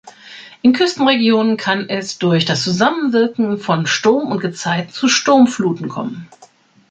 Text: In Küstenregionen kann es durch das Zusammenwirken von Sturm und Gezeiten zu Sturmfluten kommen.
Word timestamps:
In 0.63 0.73
Küstenregionen 0.73 1.57
kann 1.57 1.87
es 1.87 2.17
durch 2.17 2.45
das 2.45 2.63
Zusammenwirken 2.63 3.59
von 3.59 3.85
Sturm 3.85 4.31
und 4.31 4.39
Gezeiten 4.39 4.89
zu 4.91 5.07
Sturmfluten 5.07 5.89
kommen. 5.89 6.27